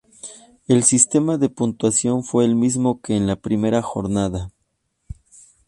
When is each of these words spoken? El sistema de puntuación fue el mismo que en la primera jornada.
El 0.67 0.83
sistema 0.83 1.37
de 1.37 1.49
puntuación 1.49 2.23
fue 2.23 2.45
el 2.45 2.55
mismo 2.55 3.01
que 3.01 3.15
en 3.15 3.27
la 3.27 3.35
primera 3.35 3.83
jornada. 3.83 4.51